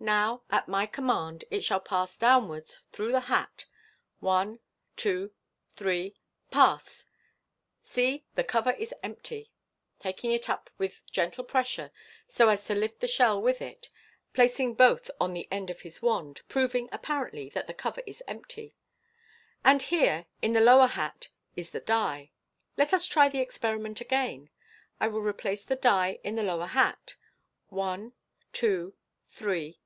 Now, 0.00 0.42
at 0.50 0.68
my 0.68 0.84
command 0.84 1.46
it 1.50 1.64
shall 1.64 1.80
pass 1.80 2.14
downwards 2.14 2.80
through 2.92 3.10
the 3.10 3.20
hat. 3.22 3.64
One, 4.20 4.58
two, 4.96 5.32
three! 5.72 6.14
Pass! 6.50 7.06
See, 7.82 8.26
the 8.34 8.44
cover 8.44 8.72
is 8.72 8.92
empty" 9.02 9.50
(taking 9.98 10.30
it 10.30 10.50
up 10.50 10.68
with 10.76 11.10
gentle 11.10 11.42
pressure, 11.42 11.90
so 12.26 12.50
as 12.50 12.66
to 12.66 12.74
lift 12.74 13.00
the 13.00 13.08
shell 13.08 13.40
with 13.40 13.62
it, 13.62 13.86
and 13.88 14.34
placing 14.34 14.74
both 14.74 15.10
on 15.18 15.32
the 15.32 15.48
end 15.50 15.70
of 15.70 15.80
his 15.80 16.02
wand, 16.02 16.42
proving, 16.48 16.90
apparently, 16.92 17.48
that 17.50 17.66
the 17.66 17.72
cover 17.72 18.02
is 18.06 18.22
empty)," 18.28 18.76
and 19.64 19.80
here, 19.84 20.26
in 20.42 20.52
the 20.52 20.60
lower 20.60 20.88
hat, 20.88 21.28
is 21.56 21.70
the 21.70 21.80
die. 21.80 22.30
Let 22.76 22.92
us 22.92 23.06
try 23.06 23.30
the 23.30 23.40
experiment 23.40 24.02
again. 24.02 24.50
I 25.00 25.08
will 25.08 25.22
replace 25.22 25.64
the 25.64 25.76
die 25.76 26.18
in 26.22 26.34
the 26.36 26.42
lower 26.42 26.66
hat. 26.66 27.16
One, 27.70 28.12
two, 28.52 28.94
three 29.28 29.80